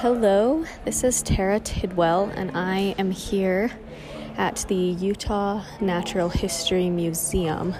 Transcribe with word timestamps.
Hello, 0.00 0.64
this 0.86 1.04
is 1.04 1.22
Tara 1.22 1.60
Tidwell, 1.60 2.32
and 2.34 2.50
I 2.56 2.94
am 2.96 3.10
here 3.10 3.70
at 4.38 4.64
the 4.68 4.74
Utah 4.74 5.62
Natural 5.80 6.30
History 6.30 6.88
Museum. 6.88 7.74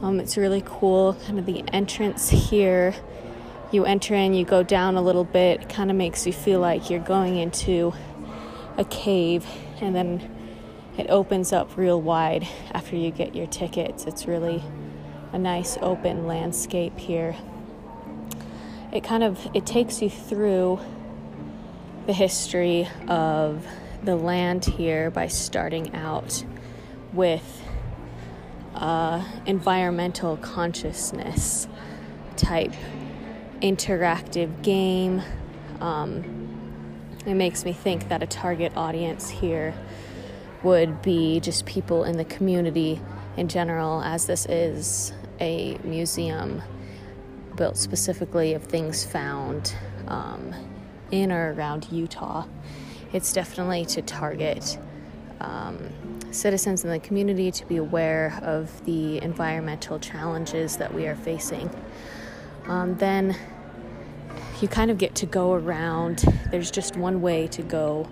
Um, 0.00 0.20
it's 0.20 0.38
really 0.38 0.62
cool, 0.64 1.18
kind 1.26 1.38
of 1.38 1.44
the 1.44 1.62
entrance 1.72 2.30
here. 2.30 2.94
You 3.72 3.84
enter 3.84 4.14
in, 4.14 4.32
you 4.32 4.46
go 4.46 4.62
down 4.62 4.96
a 4.96 5.02
little 5.02 5.24
bit, 5.24 5.68
kind 5.68 5.90
of 5.90 5.98
makes 5.98 6.26
you 6.26 6.32
feel 6.32 6.60
like 6.60 6.88
you're 6.88 6.98
going 6.98 7.36
into 7.36 7.92
a 8.78 8.84
cave, 8.86 9.46
and 9.82 9.94
then 9.94 10.34
it 10.96 11.08
opens 11.10 11.52
up 11.52 11.76
real 11.76 12.00
wide 12.00 12.48
after 12.72 12.96
you 12.96 13.10
get 13.10 13.34
your 13.34 13.46
tickets. 13.46 14.04
It's 14.04 14.26
really 14.26 14.62
a 15.32 15.38
nice 15.38 15.78
open 15.80 16.26
landscape 16.26 16.98
here 16.98 17.36
it 18.92 19.04
kind 19.04 19.22
of 19.22 19.48
it 19.54 19.64
takes 19.66 20.02
you 20.02 20.10
through 20.10 20.80
the 22.06 22.12
history 22.12 22.88
of 23.06 23.66
the 24.02 24.16
land 24.16 24.64
here 24.64 25.10
by 25.10 25.28
starting 25.28 25.94
out 25.94 26.44
with 27.12 27.62
uh, 28.74 29.24
environmental 29.46 30.36
consciousness 30.38 31.68
type 32.36 32.72
interactive 33.60 34.62
game. 34.62 35.22
Um, 35.80 36.48
it 37.26 37.34
makes 37.34 37.64
me 37.64 37.72
think 37.72 38.08
that 38.08 38.22
a 38.22 38.26
target 38.26 38.72
audience 38.76 39.28
here 39.28 39.74
would 40.62 41.02
be 41.02 41.40
just 41.40 41.66
people 41.66 42.04
in 42.04 42.16
the 42.16 42.24
community 42.24 43.00
in 43.36 43.48
general, 43.48 44.02
as 44.02 44.26
this 44.26 44.46
is 44.46 45.12
a 45.40 45.78
museum 45.84 46.62
built 47.56 47.76
specifically 47.76 48.54
of 48.54 48.62
things 48.64 49.04
found 49.04 49.74
um, 50.08 50.54
in 51.10 51.32
or 51.32 51.52
around 51.54 51.88
Utah. 51.90 52.46
It's 53.12 53.32
definitely 53.32 53.84
to 53.86 54.02
target 54.02 54.78
um, 55.40 55.90
citizens 56.30 56.84
in 56.84 56.90
the 56.90 57.00
community 57.00 57.50
to 57.50 57.66
be 57.66 57.76
aware 57.76 58.38
of 58.42 58.84
the 58.84 59.22
environmental 59.22 59.98
challenges 59.98 60.76
that 60.76 60.92
we 60.94 61.06
are 61.06 61.16
facing. 61.16 61.70
Um, 62.66 62.96
then 62.98 63.36
you 64.60 64.68
kind 64.68 64.90
of 64.90 64.98
get 64.98 65.14
to 65.16 65.26
go 65.26 65.54
around, 65.54 66.24
there's 66.50 66.70
just 66.70 66.96
one 66.96 67.20
way 67.20 67.46
to 67.48 67.62
go 67.62 68.08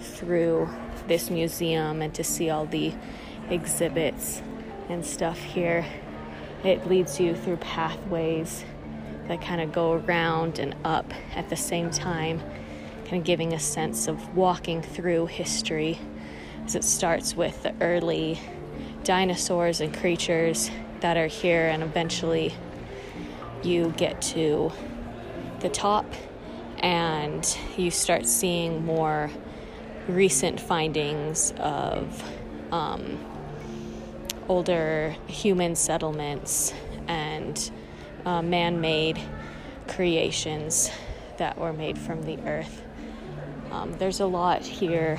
through 0.00 0.68
this 1.06 1.30
museum 1.30 2.02
and 2.02 2.12
to 2.14 2.24
see 2.24 2.50
all 2.50 2.66
the 2.66 2.92
exhibits 3.50 4.42
and 4.88 5.04
stuff 5.04 5.38
here. 5.38 5.84
It 6.64 6.88
leads 6.88 7.18
you 7.18 7.34
through 7.34 7.56
pathways 7.56 8.64
that 9.26 9.42
kind 9.42 9.60
of 9.60 9.72
go 9.72 9.94
around 9.94 10.58
and 10.58 10.74
up 10.84 11.12
at 11.34 11.48
the 11.48 11.56
same 11.56 11.90
time, 11.90 12.40
kind 13.04 13.16
of 13.16 13.24
giving 13.24 13.52
a 13.52 13.58
sense 13.58 14.06
of 14.06 14.36
walking 14.36 14.80
through 14.82 15.26
history 15.26 15.98
as 16.64 16.74
it 16.74 16.84
starts 16.84 17.36
with 17.36 17.62
the 17.62 17.74
early 17.80 18.38
dinosaurs 19.04 19.80
and 19.80 19.92
creatures 19.96 20.70
that 21.00 21.16
are 21.16 21.26
here, 21.26 21.68
and 21.68 21.82
eventually 21.82 22.54
you 23.64 23.92
get 23.96 24.22
to 24.22 24.70
the 25.60 25.68
top 25.68 26.06
and 26.78 27.58
you 27.76 27.90
start 27.90 28.26
seeing 28.26 28.84
more 28.84 29.30
recent 30.08 30.60
findings 30.60 31.52
of 31.58 32.22
um, 32.72 33.18
older 34.48 35.14
human 35.26 35.74
settlements 35.74 36.72
and 37.08 37.70
uh, 38.24 38.42
man 38.42 38.80
made 38.80 39.20
creations 39.88 40.90
that 41.38 41.58
were 41.58 41.72
made 41.72 41.98
from 41.98 42.22
the 42.22 42.38
earth. 42.46 42.82
Um, 43.70 43.92
there's 43.98 44.20
a 44.20 44.26
lot 44.26 44.62
here 44.62 45.18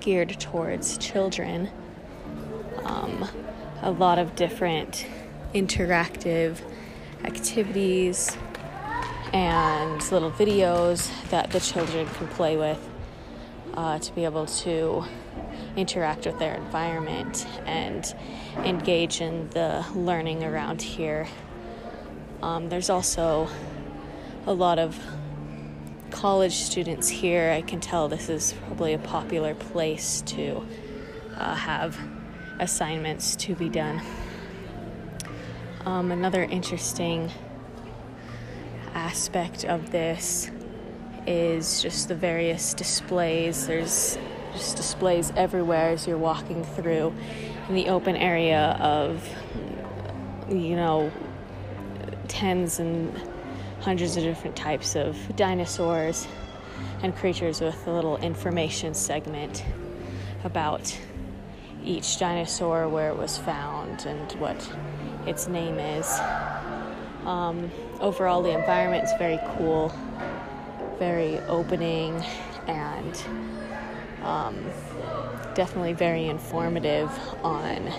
geared 0.00 0.38
towards 0.40 0.96
children, 0.98 1.68
um, 2.84 3.28
a 3.82 3.90
lot 3.90 4.18
of 4.18 4.34
different 4.34 5.06
interactive 5.54 6.60
activities 7.24 8.36
and 9.32 10.00
little 10.10 10.30
videos 10.30 11.10
that 11.30 11.50
the 11.50 11.60
children 11.60 12.06
can 12.06 12.28
play 12.28 12.56
with 12.56 12.88
uh, 13.74 13.98
to 13.98 14.12
be 14.14 14.24
able 14.24 14.46
to 14.46 15.04
interact 15.76 16.26
with 16.26 16.38
their 16.38 16.54
environment 16.54 17.46
and 17.66 18.14
engage 18.58 19.20
in 19.20 19.48
the 19.50 19.84
learning 19.94 20.44
around 20.44 20.82
here 20.82 21.26
um, 22.42 22.70
there's 22.70 22.88
also 22.88 23.48
a 24.46 24.52
lot 24.52 24.78
of 24.78 24.98
college 26.10 26.54
students 26.54 27.08
here. 27.08 27.50
I 27.50 27.60
can 27.62 27.80
tell 27.80 28.08
this 28.08 28.28
is 28.28 28.54
probably 28.66 28.94
a 28.94 28.98
popular 28.98 29.54
place 29.54 30.22
to 30.22 30.66
uh, 31.36 31.54
have 31.54 31.98
assignments 32.58 33.36
to 33.36 33.54
be 33.54 33.68
done. 33.68 34.00
Um, 35.84 36.12
another 36.12 36.44
interesting 36.44 37.30
aspect 38.94 39.64
of 39.64 39.90
this 39.90 40.50
is 41.26 41.82
just 41.82 42.08
the 42.08 42.14
various 42.14 42.72
displays. 42.72 43.66
There's 43.66 44.18
just 44.52 44.76
displays 44.76 45.32
everywhere 45.36 45.90
as 45.90 46.06
you're 46.06 46.18
walking 46.18 46.64
through 46.64 47.12
in 47.68 47.74
the 47.74 47.88
open 47.88 48.16
area 48.16 48.76
of, 48.80 49.26
you 50.48 50.76
know, 50.76 51.10
tens 52.28 52.78
and 52.78 53.12
hundreds 53.80 54.16
of 54.16 54.22
different 54.22 54.56
types 54.56 54.94
of 54.96 55.16
dinosaurs 55.36 56.26
and 57.02 57.14
creatures 57.16 57.60
with 57.60 57.86
a 57.86 57.90
little 57.90 58.16
information 58.18 58.94
segment 58.94 59.64
about 60.44 60.98
each 61.84 62.18
dinosaur, 62.18 62.88
where 62.88 63.08
it 63.08 63.16
was 63.16 63.38
found, 63.38 64.04
and 64.04 64.32
what 64.32 64.70
its 65.26 65.48
name 65.48 65.78
is. 65.78 66.20
Um, 67.24 67.70
overall, 68.00 68.42
the 68.42 68.50
environment 68.50 69.04
is 69.04 69.12
very 69.18 69.38
cool, 69.56 69.92
very 70.98 71.38
opening, 71.40 72.22
and 72.66 73.22
um, 74.22 74.56
definitely 75.54 75.92
very 75.92 76.28
informative 76.28 77.10
on 77.42 77.92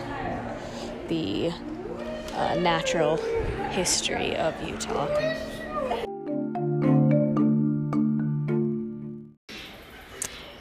the 1.07 1.51
uh, 2.33 2.55
natural 2.55 3.17
history 3.71 4.35
of 4.37 4.53
Utah. 4.67 5.07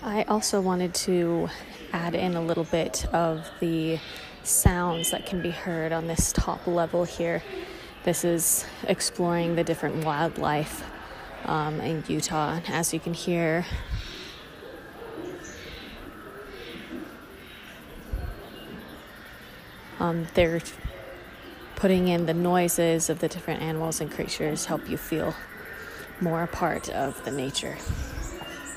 I 0.03 0.25
also 0.25 0.61
wanted 0.61 0.93
to 0.95 1.49
add 1.93 2.15
in 2.15 2.35
a 2.35 2.43
little 2.43 2.65
bit 2.65 3.07
of 3.15 3.49
the 3.61 3.99
sounds 4.43 5.11
that 5.11 5.27
can 5.27 5.41
be 5.43 5.51
heard 5.51 5.93
on 5.93 6.07
this 6.07 6.33
top 6.33 6.67
level 6.67 7.05
here. 7.05 7.43
This 8.05 8.25
is 8.25 8.67
exploring 8.89 9.55
the 9.55 9.65
different 9.65 10.05
wildlife 10.05 10.83
um, 11.45 11.81
in 11.81 12.03
Utah. 12.09 12.61
As 12.69 12.93
you 12.93 13.01
can 13.01 13.15
hear, 13.15 13.65
um, 20.01 20.27
they're 20.35 20.61
putting 21.77 22.09
in 22.09 22.27
the 22.27 22.35
noises 22.35 23.09
of 23.09 23.21
the 23.21 23.29
different 23.29 23.63
animals 23.63 24.01
and 24.01 24.11
creatures 24.11 24.65
help 24.65 24.89
you 24.89 24.97
feel 24.97 25.35
more 26.21 26.43
a 26.43 26.47
part 26.47 26.89
of 26.91 27.25
the 27.25 27.31
nature. 27.31 27.77